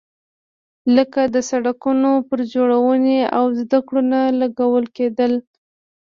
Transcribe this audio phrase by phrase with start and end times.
[0.95, 5.33] لکه د سړکونو پر جوړونې او زده کړو نه لګول کېدل.